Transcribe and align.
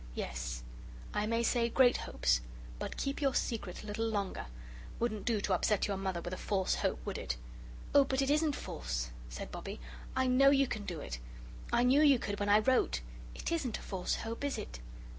"Yes 0.15 0.63
I 1.13 1.27
may 1.27 1.43
say 1.43 1.69
great 1.69 1.97
hopes. 1.97 2.41
But 2.79 2.97
keep 2.97 3.21
your 3.21 3.35
secret 3.35 3.83
a 3.83 3.85
little 3.85 4.07
longer. 4.07 4.47
Wouldn't 4.99 5.25
do 5.25 5.39
to 5.41 5.53
upset 5.53 5.85
your 5.85 5.95
Mother 5.95 6.21
with 6.21 6.33
a 6.33 6.37
false 6.37 6.73
hope, 6.73 6.99
would 7.05 7.19
it?" 7.19 7.37
"Oh, 7.93 8.03
but 8.03 8.19
it 8.23 8.31
isn't 8.31 8.55
false!" 8.55 9.11
said 9.29 9.51
Bobbie; 9.51 9.79
"I 10.15 10.25
KNOW 10.25 10.49
you 10.49 10.65
can 10.67 10.85
do 10.85 11.01
it. 11.01 11.19
I 11.71 11.83
knew 11.83 12.01
you 12.01 12.17
could 12.17 12.39
when 12.39 12.49
I 12.49 12.57
wrote. 12.61 13.01
It 13.35 13.51
isn't 13.51 13.77
a 13.77 13.81
false 13.83 14.15
hope, 14.15 14.43
is 14.43 14.57
it?" 14.57 14.79